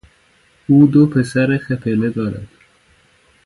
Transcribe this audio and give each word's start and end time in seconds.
او 0.69 0.87
دو 0.93 1.03
پسر 1.13 1.47
خپله 1.65 2.09
دارد. 2.09 2.47